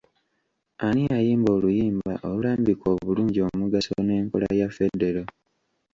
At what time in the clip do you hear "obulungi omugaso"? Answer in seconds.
2.95-3.93